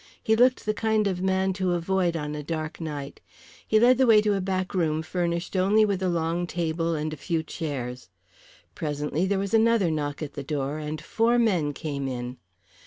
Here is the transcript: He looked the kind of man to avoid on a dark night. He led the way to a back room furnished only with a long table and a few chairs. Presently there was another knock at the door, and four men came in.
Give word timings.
He 0.23 0.35
looked 0.35 0.65
the 0.65 0.73
kind 0.73 1.05
of 1.05 1.21
man 1.21 1.53
to 1.53 1.73
avoid 1.73 2.17
on 2.17 2.33
a 2.33 2.41
dark 2.41 2.81
night. 2.81 3.21
He 3.67 3.79
led 3.79 3.99
the 3.99 4.07
way 4.07 4.19
to 4.23 4.33
a 4.33 4.41
back 4.41 4.73
room 4.73 5.03
furnished 5.03 5.55
only 5.55 5.85
with 5.85 6.01
a 6.01 6.09
long 6.09 6.47
table 6.47 6.95
and 6.95 7.13
a 7.13 7.17
few 7.17 7.43
chairs. 7.43 8.09
Presently 8.73 9.27
there 9.27 9.37
was 9.37 9.53
another 9.53 9.91
knock 9.91 10.23
at 10.23 10.33
the 10.33 10.41
door, 10.41 10.79
and 10.79 10.99
four 10.99 11.37
men 11.37 11.71
came 11.71 12.07
in. 12.07 12.37